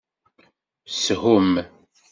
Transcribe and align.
Shum! 0.99 1.47